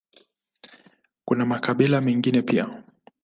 [1.25, 2.83] Kuna makabila mengine pia.